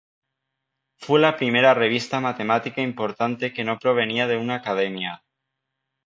[0.97, 5.21] Fue la primera revista matemática importante que no provenía de una academia.